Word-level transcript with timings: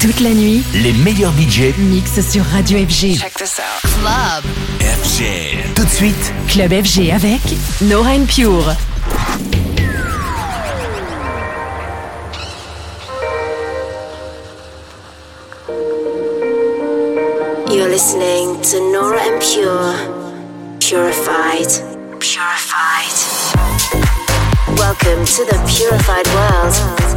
Toute 0.00 0.20
la 0.20 0.30
nuit, 0.30 0.62
les 0.74 0.92
meilleurs 0.92 1.32
budgets 1.32 1.74
mixent 1.76 2.20
sur 2.30 2.44
Radio 2.44 2.78
FG. 2.78 3.18
Check 3.18 3.34
this 3.34 3.58
out. 3.58 3.90
Club. 4.00 4.44
FG. 4.80 5.74
Tout 5.74 5.84
de 5.84 5.90
suite, 5.90 6.32
Club 6.46 6.70
FG 6.70 7.10
avec 7.10 7.40
Nora 7.82 8.12
Pure. 8.28 8.76
You're 17.68 17.88
listening 17.88 18.60
to 18.62 18.92
Nora 18.92 19.18
En 19.18 19.40
Pure. 19.40 19.94
Purified. 20.78 21.66
Purified. 22.20 23.16
Welcome 24.78 25.24
to 25.24 25.44
the 25.44 25.58
purified 25.66 26.28
world 26.28 26.76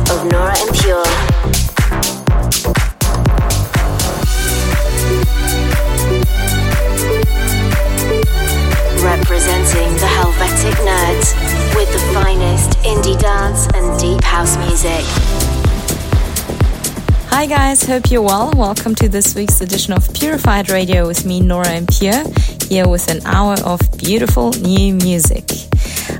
of 0.10 0.26
Nora 0.32 0.56
En 0.58 0.74
Pure. 0.74 1.31
Representing 9.32 9.94
the 9.94 10.08
Helvetic 10.08 10.74
nerds 10.80 11.34
with 11.74 11.90
the 11.94 12.00
finest 12.14 12.78
indie 12.80 13.18
dance 13.18 13.66
and 13.74 13.98
deep 13.98 14.22
house 14.26 14.58
music. 14.58 15.06
Hi 17.30 17.46
guys, 17.46 17.82
hope 17.84 18.12
you're 18.12 18.24
well. 18.24 18.52
Welcome 18.54 18.94
to 18.96 19.08
this 19.08 19.34
week's 19.34 19.62
edition 19.62 19.94
of 19.94 20.14
Purified 20.14 20.70
Radio 20.70 21.08
with 21.08 21.26
me, 21.26 21.40
Nora 21.40 21.70
En 21.70 21.88
Pure, 21.88 22.26
here 22.68 22.90
with 22.90 23.10
an 23.10 23.26
hour 23.26 23.56
of 23.64 23.80
beautiful 23.98 24.52
new 24.52 24.96
music. 24.96 25.46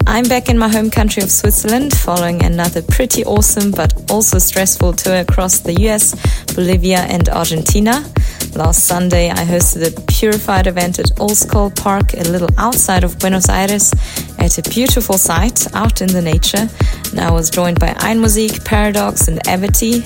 I'm 0.08 0.24
back 0.24 0.48
in 0.48 0.58
my 0.58 0.70
home 0.70 0.90
country 0.90 1.22
of 1.22 1.32
Switzerland 1.32 1.94
following 1.94 2.42
another 2.42 2.82
pretty 2.82 3.26
awesome 3.26 3.72
but 3.72 4.10
also 4.10 4.40
stressful 4.40 4.94
tour 4.94 5.18
across 5.18 5.60
the 5.60 5.74
US, 5.90 6.16
Bolivia, 6.56 7.00
and 7.10 7.28
Argentina. 7.28 8.06
Last 8.54 8.86
Sunday, 8.86 9.30
I 9.30 9.46
hosted 9.46 9.88
a 9.88 10.02
Purified 10.08 10.68
event 10.68 11.00
at 11.00 11.20
Old 11.20 11.38
Skull 11.38 11.72
Park, 11.72 12.14
a 12.14 12.24
little 12.24 12.50
outside 12.58 13.04
of 13.04 13.18
Buenos 13.18 13.48
Aires, 13.48 13.94
at 14.40 14.58
a 14.58 14.70
beautiful 14.70 15.18
site 15.18 15.74
out 15.74 16.02
in 16.02 16.10
the 16.10 16.22
nature. 16.22 16.68
And 17.12 17.20
I 17.22 17.32
was 17.32 17.50
joined 17.50 17.80
by 17.80 17.90
Einmusik, 17.90 18.66
Paradox, 18.66 19.30
and 19.30 19.40
Avity, 19.48 20.04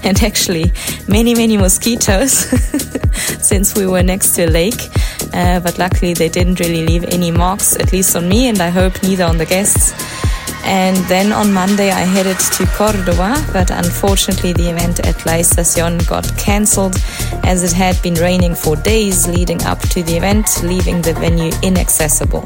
and 0.04 0.20
actually 0.22 0.72
many, 1.06 1.34
many 1.34 1.56
mosquitoes 1.56 2.32
since 3.40 3.76
we 3.76 3.86
were 3.86 4.02
next 4.02 4.32
to 4.32 4.46
a 4.46 4.50
lake. 4.50 4.90
Uh, 5.32 5.60
but 5.60 5.78
luckily, 5.78 6.12
they 6.12 6.28
didn't 6.28 6.58
really 6.58 6.84
leave 6.84 7.04
any 7.04 7.30
marks, 7.30 7.76
at 7.76 7.92
least 7.92 8.16
on 8.16 8.28
me, 8.28 8.48
and 8.48 8.60
I 8.60 8.70
hope 8.70 9.00
neither 9.02 9.24
on 9.24 9.38
the 9.38 9.46
guests. 9.46 9.92
And 10.66 10.96
then 11.08 11.32
on 11.32 11.52
Monday, 11.52 11.90
I 11.90 12.00
headed 12.00 12.38
to 12.38 12.66
Cordoba, 12.66 13.36
but 13.52 13.70
unfortunately, 13.70 14.52
the 14.52 14.70
event 14.70 15.00
at 15.00 15.24
La 15.26 15.34
Estacion 15.34 15.98
got 16.08 16.26
cancelled 16.38 16.96
as 17.44 17.62
it 17.62 17.72
had 17.72 18.00
been 18.02 18.14
raining 18.14 18.54
for 18.54 18.74
days 18.76 19.28
leading 19.28 19.62
up 19.64 19.80
to 19.90 20.02
the 20.02 20.16
event, 20.16 20.62
leaving 20.62 21.02
the 21.02 21.12
venue 21.14 21.52
inaccessible. 21.62 22.44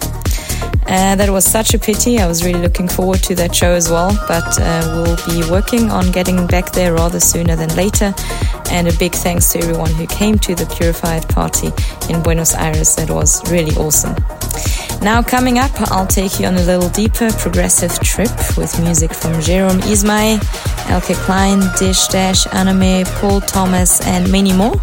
Uh, 0.88 1.14
that 1.16 1.28
was 1.28 1.44
such 1.44 1.74
a 1.74 1.78
pity. 1.78 2.18
I 2.18 2.26
was 2.26 2.42
really 2.44 2.62
looking 2.62 2.88
forward 2.88 3.22
to 3.24 3.34
that 3.34 3.54
show 3.54 3.72
as 3.72 3.90
well, 3.90 4.10
but 4.26 4.58
uh, 4.58 4.82
we'll 4.94 5.16
be 5.28 5.48
working 5.50 5.90
on 5.90 6.10
getting 6.10 6.46
back 6.46 6.72
there 6.72 6.94
rather 6.94 7.20
sooner 7.20 7.56
than 7.56 7.68
later. 7.76 8.14
And 8.70 8.88
a 8.88 8.92
big 8.98 9.12
thanks 9.12 9.52
to 9.52 9.58
everyone 9.58 9.92
who 9.92 10.06
came 10.06 10.38
to 10.38 10.54
the 10.54 10.66
Purified 10.66 11.28
party 11.28 11.70
in 12.08 12.22
Buenos 12.22 12.54
Aires. 12.54 12.96
That 12.96 13.10
was 13.10 13.48
really 13.50 13.76
awesome. 13.76 14.16
Now, 15.00 15.22
coming 15.22 15.58
up, 15.58 15.70
I'll 15.92 16.06
take 16.06 16.40
you 16.40 16.46
on 16.46 16.56
a 16.56 16.62
little 16.62 16.88
deeper 16.90 17.30
progressive 17.32 17.98
trip 18.00 18.30
with 18.56 18.78
music 18.80 19.14
from 19.14 19.40
Jerome 19.40 19.80
Isma-Ae, 19.82 20.38
Elke 20.92 21.16
Klein, 21.24 21.60
Dish 21.78 22.08
Dash, 22.08 22.46
Anime, 22.52 23.06
Paul 23.16 23.40
Thomas, 23.40 24.04
and 24.06 24.30
many 24.30 24.52
more. 24.52 24.74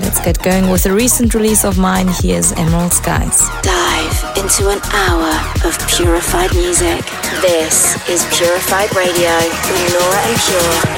Let's 0.00 0.20
get 0.20 0.42
going 0.42 0.70
with 0.70 0.84
a 0.86 0.92
recent 0.92 1.34
release 1.34 1.64
of 1.64 1.78
mine. 1.78 2.08
Here's 2.20 2.52
Emerald 2.52 2.92
Skies. 2.92 3.48
Dive 3.62 4.36
into 4.36 4.68
an 4.68 4.80
hour 4.92 5.32
of 5.64 5.78
purified 5.88 6.54
music. 6.54 7.04
This 7.40 7.96
is 8.08 8.24
Purified 8.36 8.94
Radio 8.94 9.34
with 9.36 9.92
Nora 9.92 10.20
En 10.20 10.36
Pure. 10.46 10.95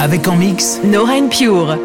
Avec 0.00 0.26
en 0.26 0.36
mix 0.36 0.80
Nora 0.84 1.20
Pure. 1.28 1.76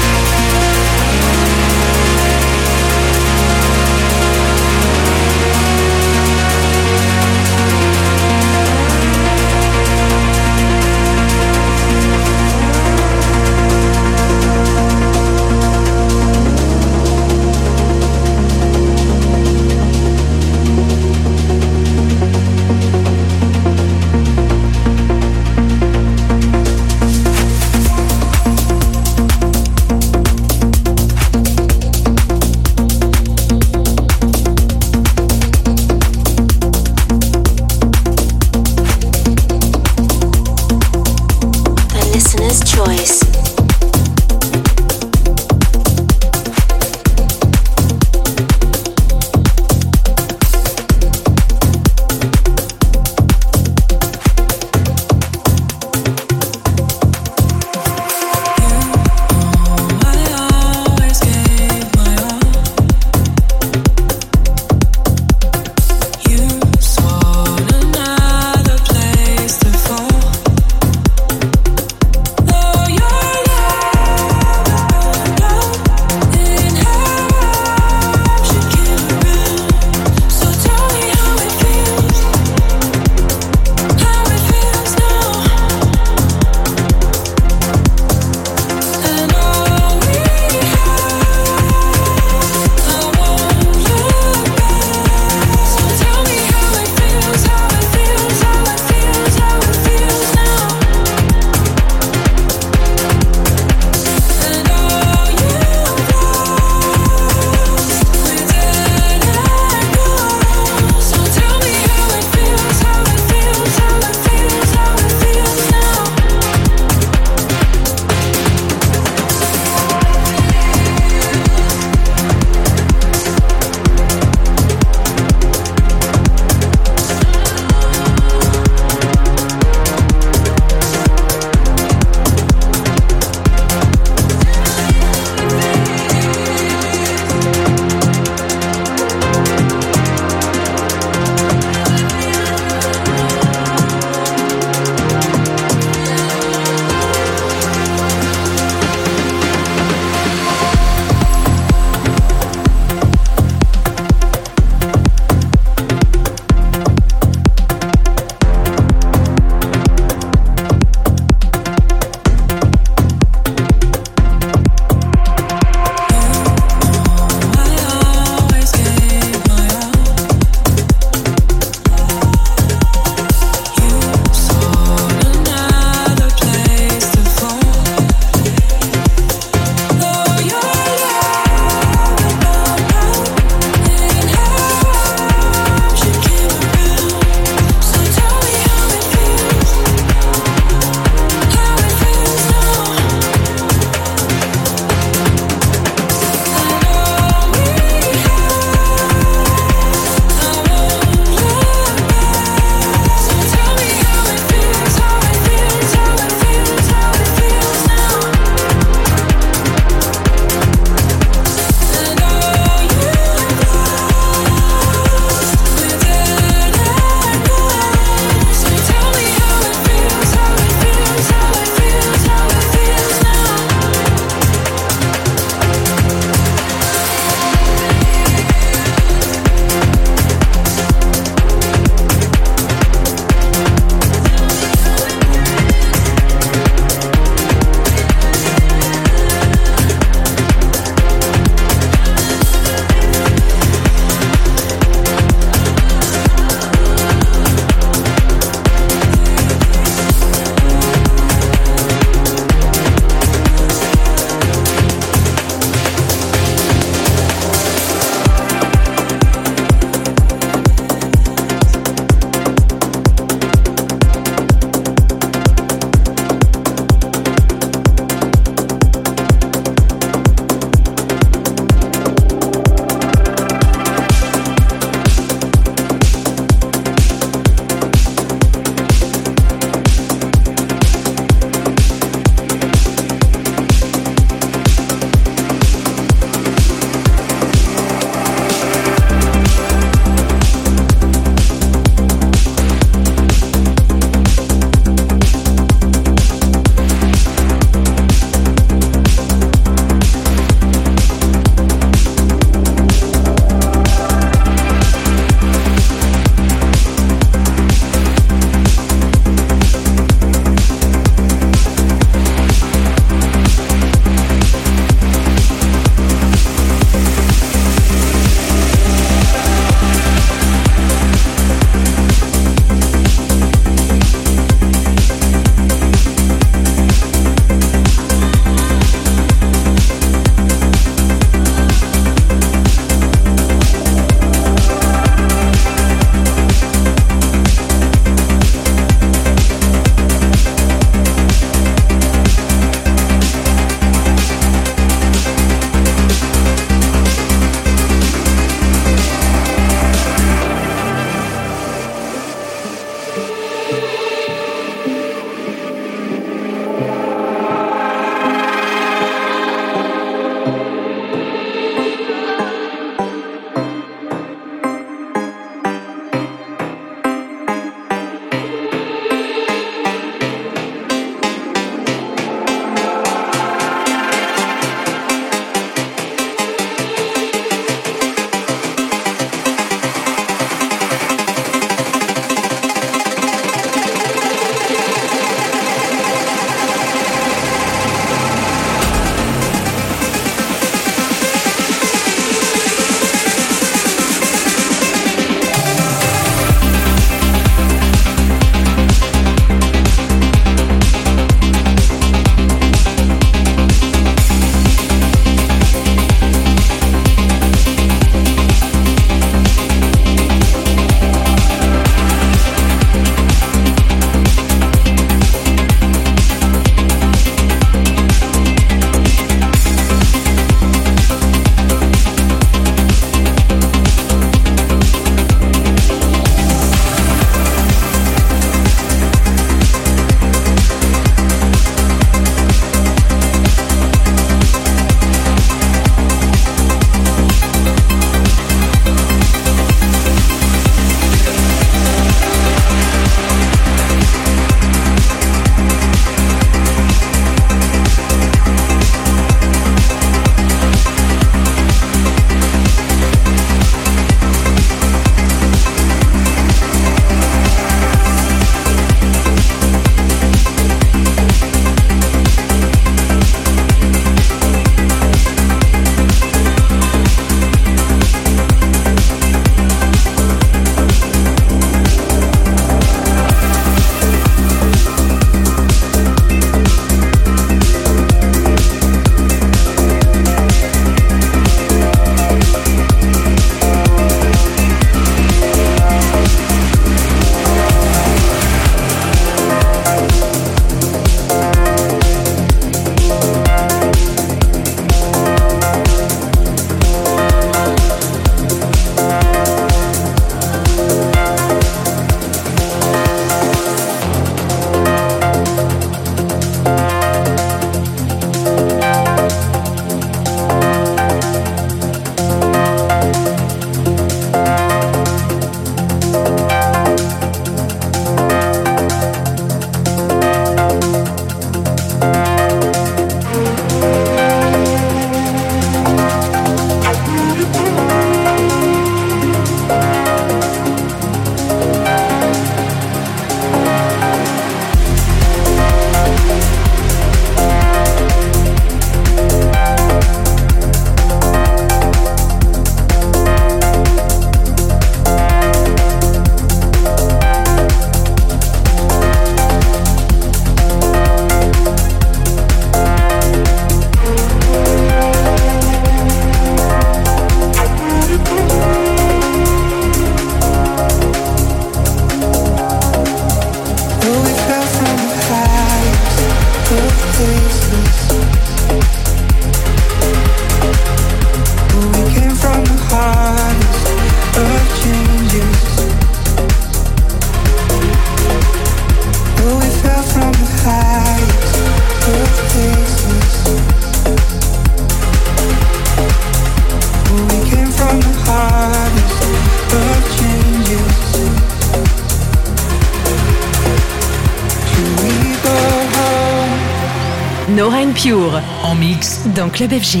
Dans 599.26 599.50
Club 599.50 599.72
FG. 599.72 600.00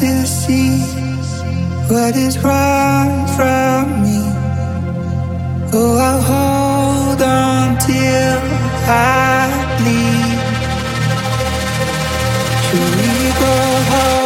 To 0.00 0.26
see 0.26 0.78
what 1.90 2.14
is 2.14 2.38
wrong 2.44 3.26
from 3.36 4.02
me. 4.04 4.20
Oh, 5.72 5.98
I'll 6.08 6.22
hold 6.32 7.20
on 7.22 7.78
till 7.78 8.38
I 8.86 9.48
bleed. 9.78 10.38
Should 12.64 12.94
we 13.00 13.12
go 13.40 13.54
home? 13.90 14.17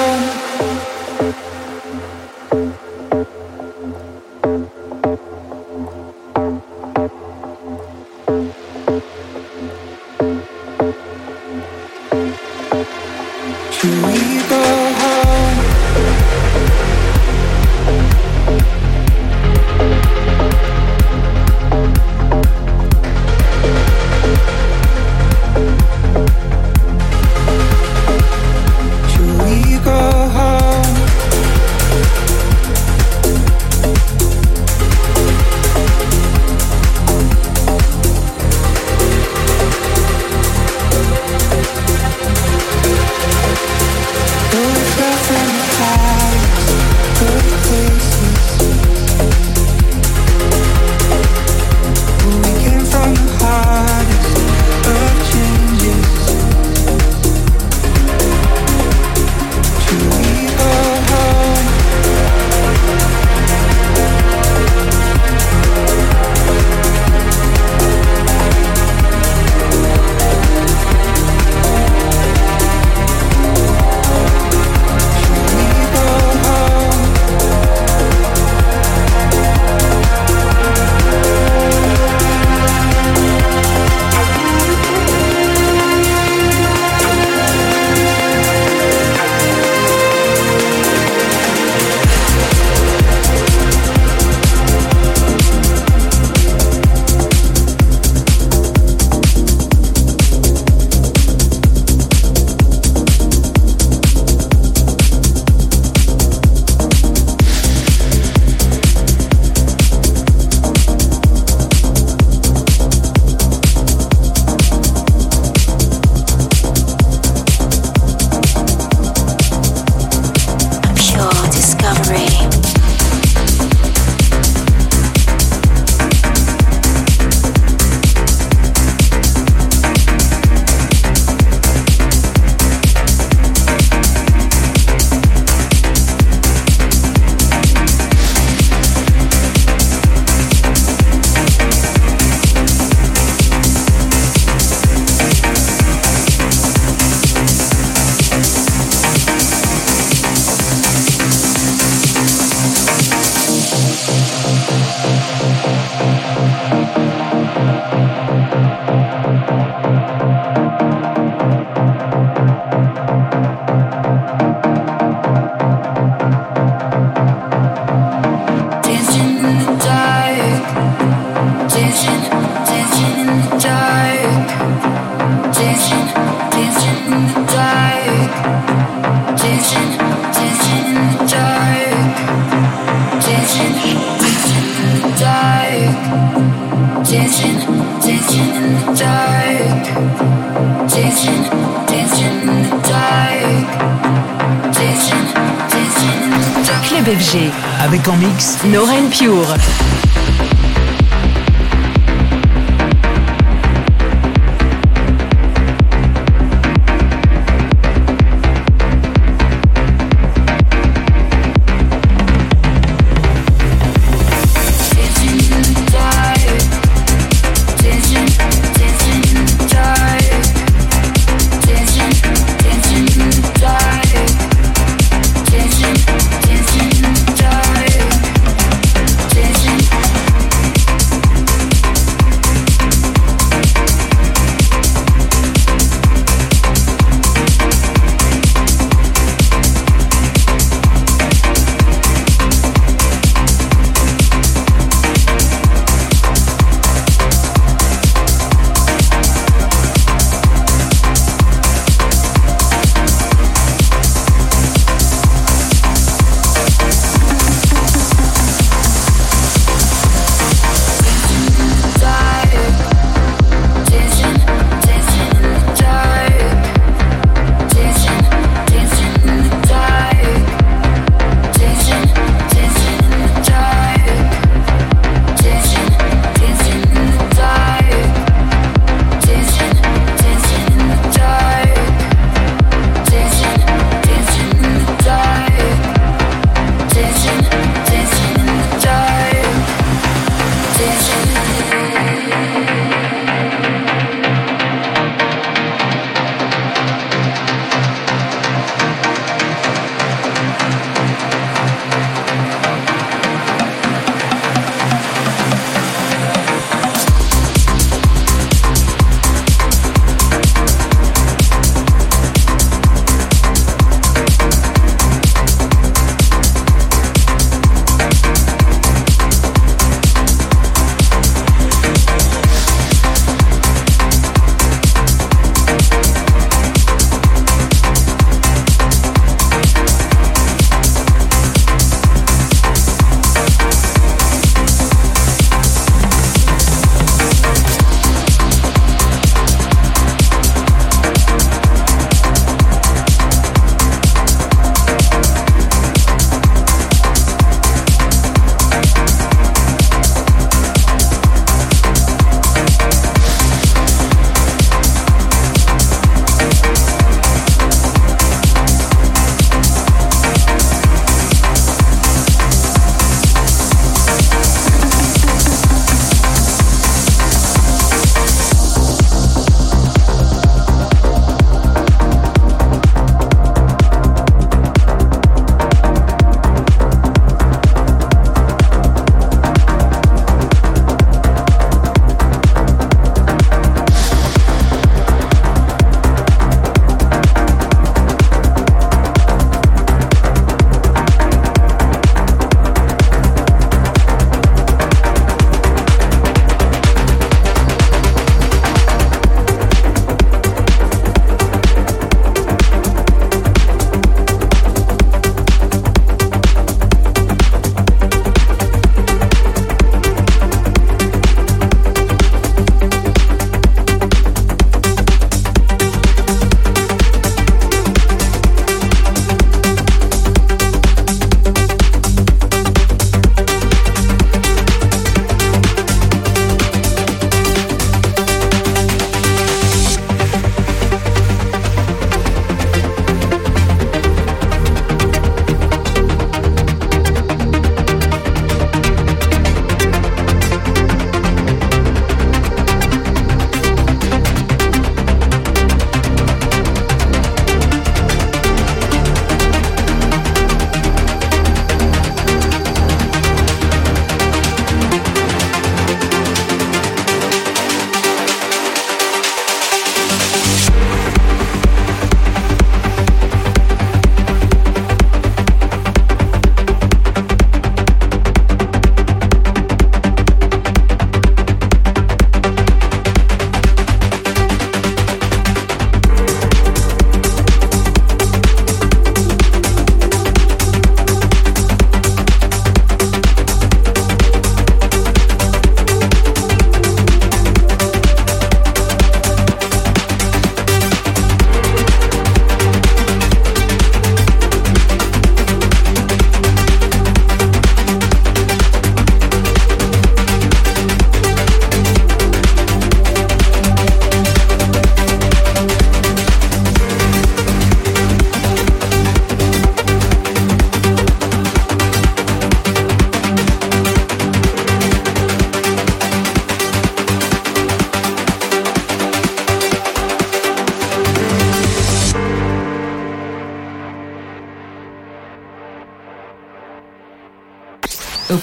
Avec 198.64 198.76
en 198.76 199.02
mix 199.02 199.22
Nora 199.22 199.56
Pure. 199.56 199.81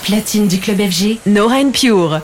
Platine 0.10 0.48
du 0.48 0.60
club 0.60 0.80
FG, 0.82 1.20
Nora 1.28 1.60
Pure. 1.72 2.22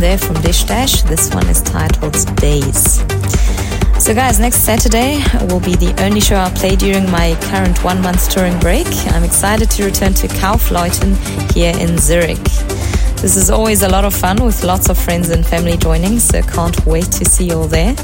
There 0.00 0.18
from 0.18 0.40
Dish 0.40 0.64
Dash. 0.64 1.02
This 1.02 1.32
one 1.34 1.46
is 1.48 1.60
titled 1.60 2.14
Days. 2.36 3.00
So, 4.02 4.14
guys, 4.14 4.40
next 4.40 4.60
Saturday 4.60 5.22
will 5.48 5.60
be 5.60 5.76
the 5.76 5.94
only 6.02 6.20
show 6.20 6.36
I'll 6.36 6.50
play 6.56 6.74
during 6.74 7.10
my 7.10 7.36
current 7.42 7.84
one 7.84 8.00
month 8.00 8.30
touring 8.30 8.58
break. 8.60 8.86
I'm 9.08 9.24
excited 9.24 9.70
to 9.72 9.84
return 9.84 10.14
to 10.14 10.26
Kaufleuten 10.28 11.14
here 11.52 11.74
in 11.78 11.98
Zurich. 11.98 12.42
This 13.20 13.36
is 13.36 13.50
always 13.50 13.82
a 13.82 13.88
lot 13.88 14.06
of 14.06 14.14
fun 14.14 14.42
with 14.42 14.64
lots 14.64 14.88
of 14.88 14.96
friends 14.96 15.28
and 15.28 15.44
family 15.44 15.76
joining, 15.76 16.18
so 16.18 16.40
can't 16.40 16.86
wait 16.86 17.10
to 17.12 17.24
see 17.26 17.48
you 17.48 17.58
all 17.58 17.68
there. 17.68 17.94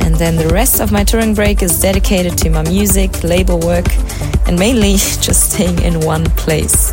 And 0.00 0.14
then 0.16 0.36
the 0.36 0.50
rest 0.52 0.80
of 0.80 0.92
my 0.92 1.02
touring 1.02 1.34
break 1.34 1.62
is 1.62 1.80
dedicated 1.80 2.36
to 2.38 2.50
my 2.50 2.62
music, 2.62 3.24
label 3.24 3.58
work, 3.58 3.86
and 4.46 4.58
mainly 4.58 4.92
just 5.26 5.52
staying 5.52 5.80
in 5.80 6.00
one 6.00 6.24
place. 6.36 6.91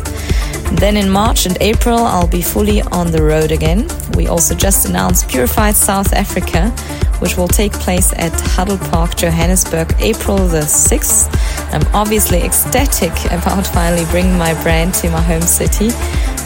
Then 0.80 0.96
in 0.96 1.10
March 1.10 1.44
and 1.44 1.58
April, 1.60 1.98
I'll 1.98 2.26
be 2.26 2.40
fully 2.40 2.80
on 2.80 3.12
the 3.12 3.22
road 3.22 3.52
again. 3.52 3.86
We 4.16 4.28
also 4.28 4.54
just 4.54 4.88
announced 4.88 5.28
Purified 5.28 5.76
South 5.76 6.14
Africa, 6.14 6.70
which 7.18 7.36
will 7.36 7.48
take 7.48 7.74
place 7.74 8.14
at 8.14 8.32
Huddle 8.32 8.78
Park, 8.78 9.14
Johannesburg, 9.14 9.94
April 9.98 10.38
the 10.38 10.62
6th. 10.62 11.28
I'm 11.74 11.86
obviously 11.94 12.40
ecstatic 12.40 13.12
about 13.26 13.66
finally 13.74 14.06
bringing 14.10 14.38
my 14.38 14.54
brand 14.62 14.94
to 14.94 15.10
my 15.10 15.20
home 15.20 15.42
city. 15.42 15.88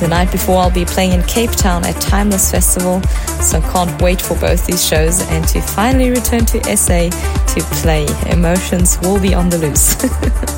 The 0.01 0.09
night 0.11 0.33
before, 0.33 0.59
I'll 0.59 0.68
be 0.68 0.85
playing 0.85 1.12
in 1.12 1.23
Cape 1.23 1.53
Town 1.53 1.87
at 1.87 1.94
Timeless 2.03 2.51
Festival, 2.51 3.03
so 3.40 3.61
can't 3.61 4.03
wait 4.03 4.20
for 4.20 4.37
both 4.38 4.66
these 4.66 4.85
shows 4.85 5.23
and 5.31 5.47
to 5.47 5.62
finally 5.62 6.11
return 6.11 6.44
to 6.47 6.77
SA 6.77 7.09
to 7.11 7.61
play. 7.83 8.09
Emotions 8.33 8.99
will 9.03 9.20
be 9.20 9.33
on 9.33 9.49
the 9.49 9.59
loose. 9.59 9.94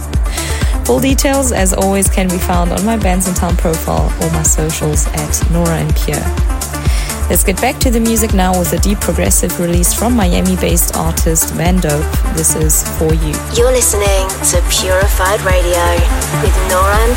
Full 0.87 1.01
details, 1.01 1.51
as 1.51 1.73
always, 1.73 2.09
can 2.09 2.29
be 2.29 2.39
found 2.39 2.71
on 2.71 2.85
my 2.85 2.97
Bandsintown 2.97 3.59
profile 3.59 4.07
or 4.23 4.31
my 4.31 4.45
socials 4.45 5.09
at 5.09 5.51
Nora 5.51 5.79
En 5.79 5.93
Pure. 5.95 6.23
Let's 7.29 7.43
get 7.43 7.61
back 7.61 7.81
to 7.81 7.91
the 7.91 7.99
music 7.99 8.33
now 8.33 8.57
with 8.57 8.73
a 8.73 8.79
deep 8.79 9.01
progressive 9.01 9.59
release 9.59 9.93
from 9.93 10.15
Miami 10.15 10.55
based 10.55 10.95
artist 10.95 11.53
Van 11.55 11.81
Dope. 11.81 12.07
This 12.37 12.55
is 12.55 12.87
For 12.99 13.13
You. 13.13 13.35
You're 13.57 13.73
listening 13.73 14.29
to 14.53 14.63
Purified 14.71 15.41
Radio 15.41 15.83
with 16.41 16.55
Nora 16.71 16.97
En 17.03 17.17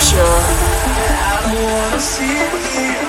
Pure. 2.90 3.09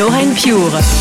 FG, 0.00 0.08
Nora 0.08 0.34
Pure. 0.34 0.99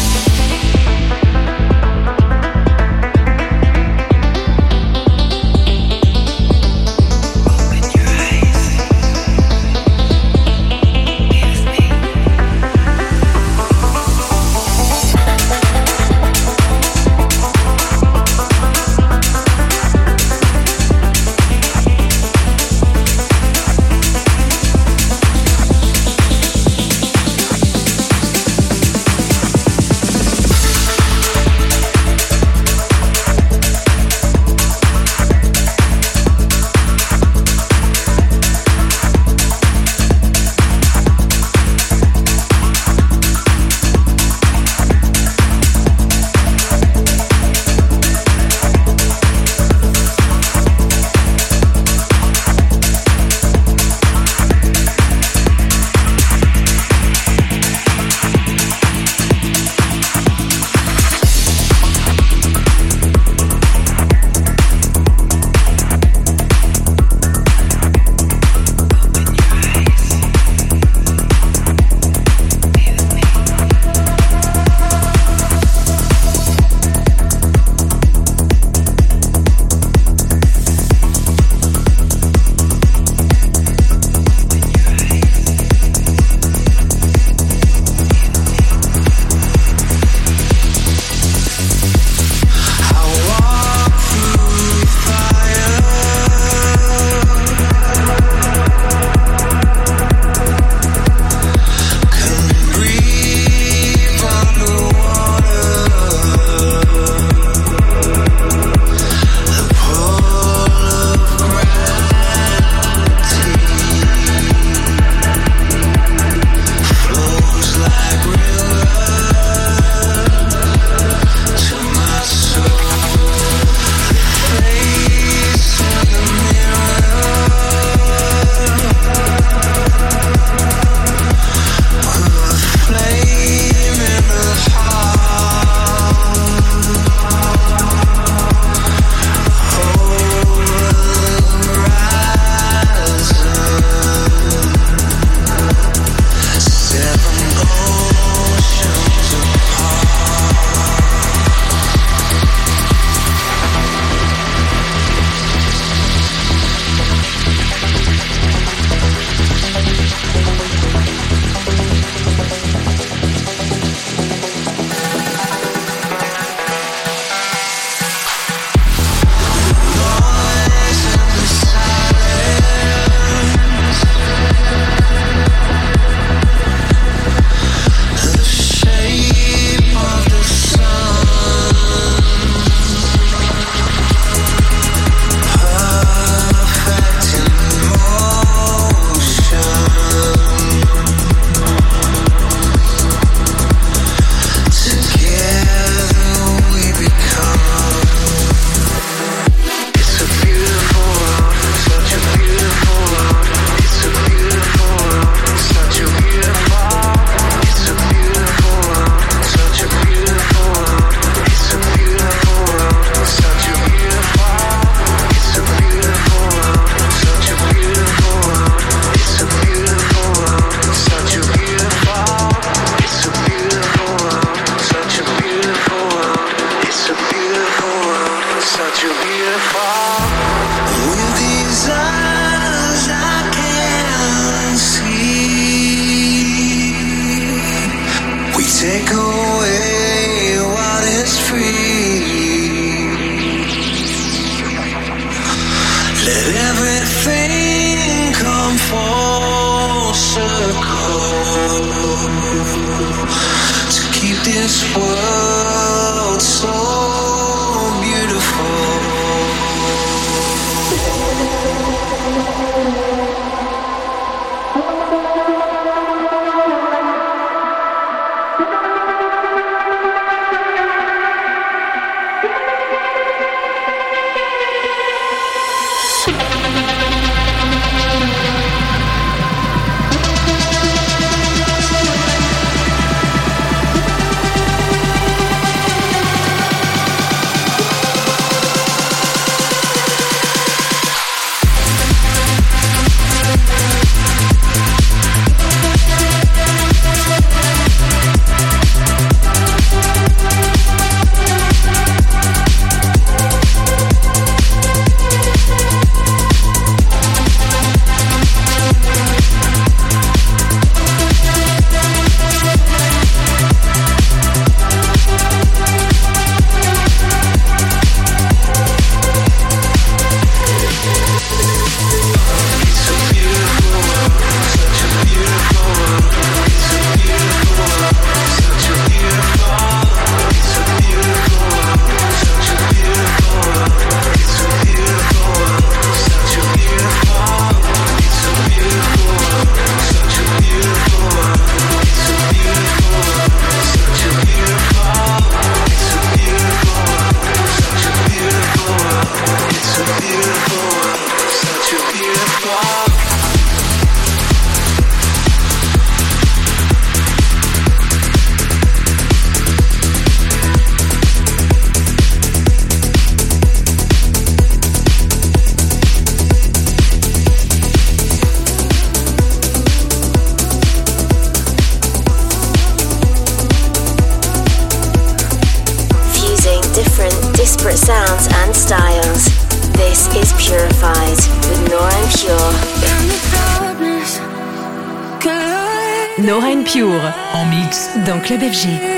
Club 388.49 388.63
FG. 388.63 389.08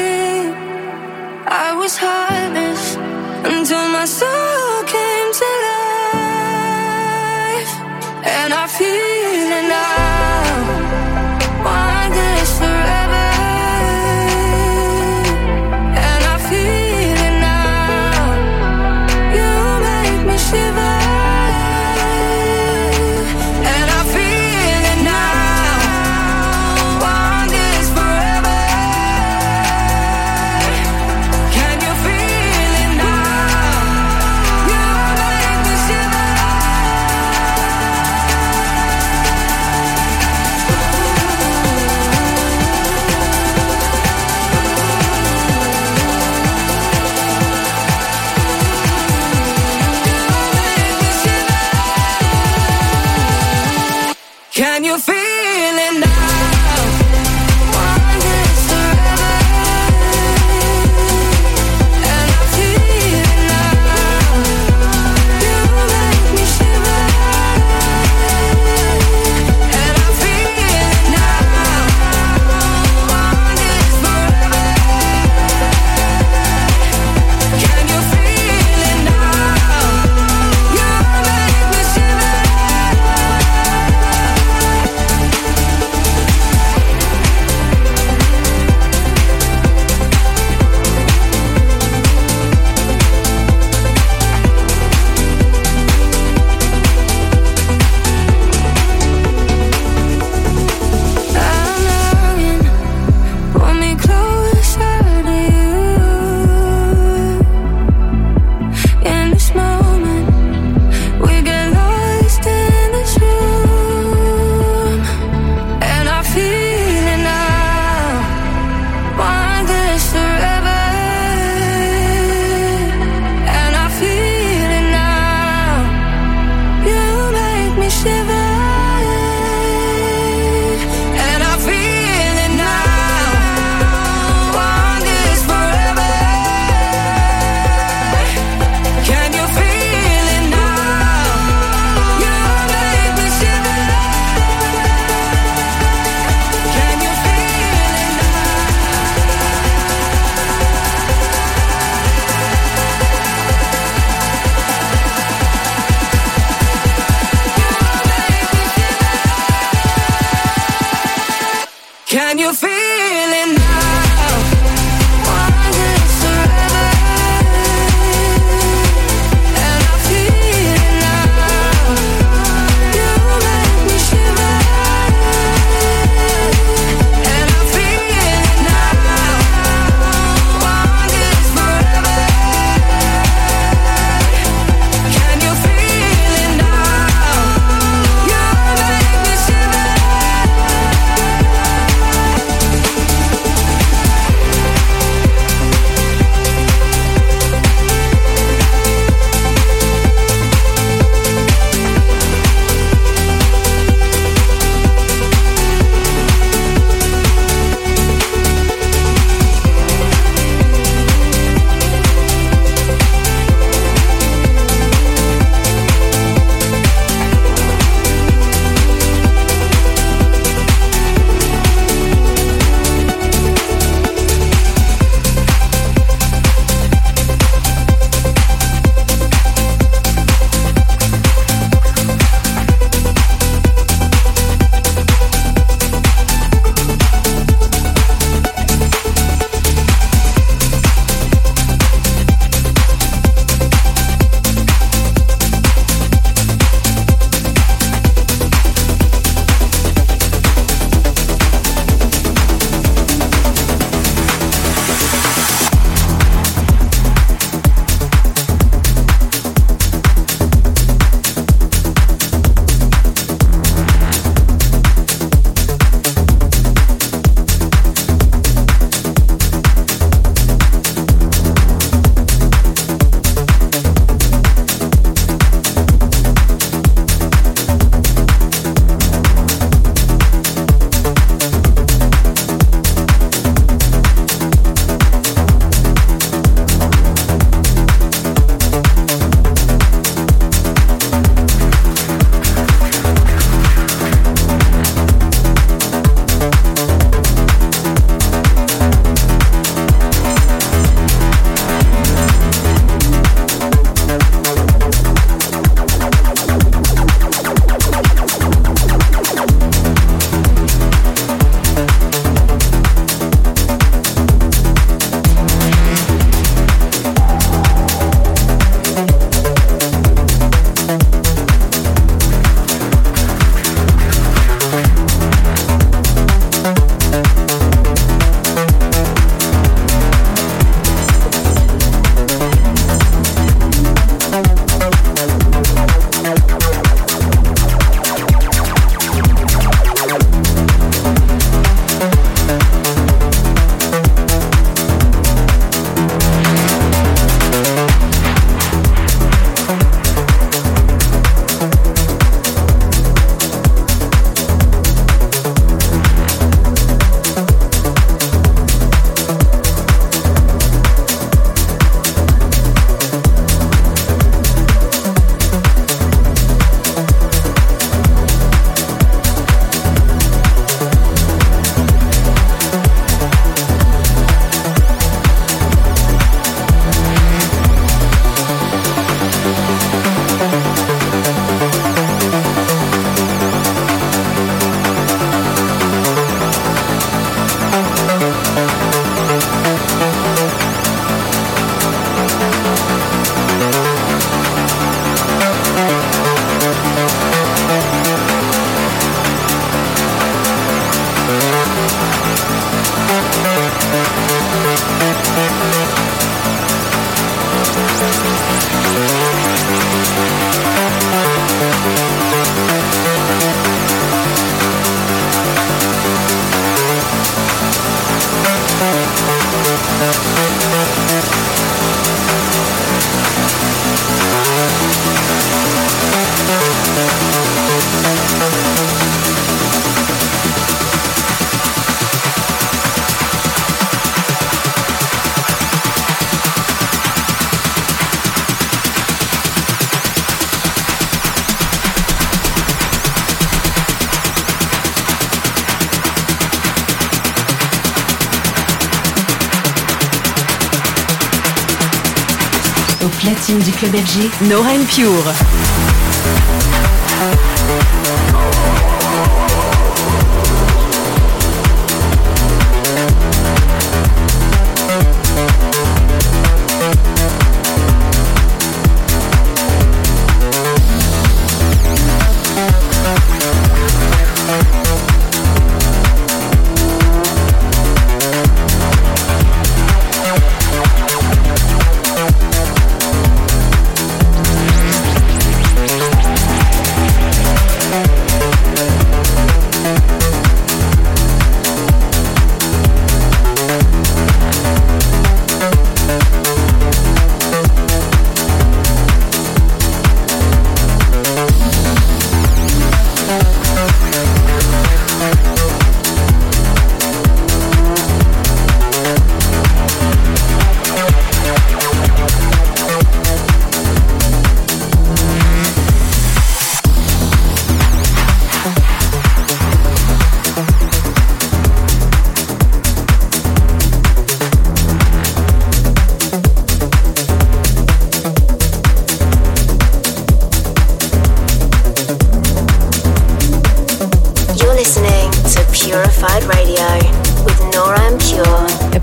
Belgique, 453.92 454.42
Nora 454.48 454.72
Pure. 454.86 455.81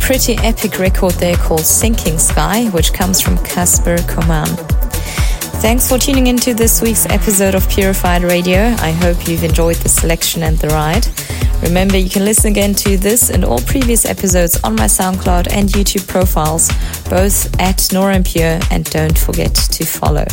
Pretty 0.09 0.39
epic 0.39 0.79
record 0.79 1.13
there 1.17 1.37
called 1.37 1.67
Sinking 1.67 2.19
Sky, 2.19 2.69
which 2.71 2.95
comes 2.95 3.21
from 3.21 3.37
Casper 3.45 3.97
Koman. 3.97 4.49
Thanks 5.61 5.87
for 5.87 5.99
tuning 5.99 6.29
into 6.29 6.55
this 6.55 6.81
week's 6.81 7.05
episode 7.05 7.55
of 7.55 7.69
Purified 7.69 8.23
Radio. 8.23 8.75
I 8.79 8.91
hope 8.91 9.29
you've 9.29 9.45
enjoyed 9.45 9.77
the 9.77 9.91
selection 9.91 10.45
and 10.45 10.57
the 10.57 10.69
ride. 10.69 11.07
Remember, 11.63 11.99
you 11.99 12.09
can 12.09 12.25
listen 12.25 12.53
again 12.53 12.73
to 12.77 12.97
this 12.97 13.29
and 13.29 13.45
all 13.45 13.59
previous 13.59 14.07
episodes 14.07 14.59
on 14.65 14.77
my 14.77 14.87
SoundCloud 14.87 15.53
and 15.53 15.69
YouTube 15.69 16.09
profiles, 16.09 16.71
both 17.11 17.55
at 17.61 17.87
Nora 17.93 18.15
En 18.15 18.25
Pure, 18.25 18.61
and 18.71 18.87
don't 18.87 19.19
forget 19.19 19.55
to 19.55 19.85
follow. 19.85 20.25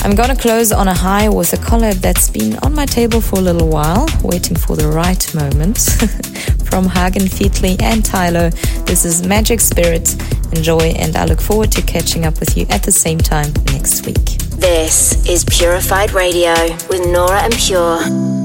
I'm 0.00 0.16
gonna 0.16 0.34
close 0.34 0.72
on 0.72 0.88
a 0.88 0.94
high 0.94 1.28
with 1.28 1.52
a 1.52 1.56
collab 1.56 2.00
that's 2.00 2.28
been 2.28 2.58
on 2.64 2.74
my 2.74 2.86
table 2.86 3.20
for 3.20 3.38
a 3.38 3.42
little 3.42 3.68
while, 3.68 4.08
waiting 4.24 4.56
for 4.56 4.74
the 4.74 4.88
right 4.88 5.32
moment. 5.36 5.78
From 6.72 6.88
Hagen 6.88 7.24
Feetly 7.24 7.82
and 7.82 8.02
Tyler, 8.02 8.48
this 8.86 9.04
is 9.04 9.26
Magic 9.26 9.60
Spirit. 9.60 10.16
Enjoy, 10.56 10.78
and 10.96 11.14
I 11.16 11.26
look 11.26 11.38
forward 11.38 11.70
to 11.72 11.82
catching 11.82 12.24
up 12.24 12.40
with 12.40 12.56
you 12.56 12.64
at 12.70 12.82
the 12.82 12.90
same 12.90 13.18
time 13.18 13.52
next 13.66 14.06
week. 14.06 14.38
This 14.56 15.28
is 15.28 15.44
Purified 15.44 16.12
Radio 16.12 16.54
with 16.88 17.06
Nora 17.06 17.42
En 17.42 17.50
Pure. 17.50 18.41